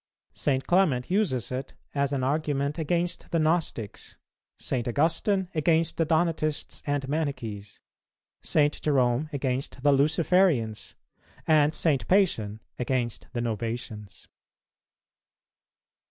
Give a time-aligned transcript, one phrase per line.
[0.33, 0.65] St.
[0.65, 4.17] Clement uses it as an argument against the Gnostics,
[4.57, 4.87] St.
[4.87, 7.81] Augustine against the Donatists and Manichees,
[8.41, 8.81] St.
[8.81, 10.95] Jerome against the Luciferians,
[11.45, 12.07] and St.
[12.07, 14.25] Pacian against the Novatians.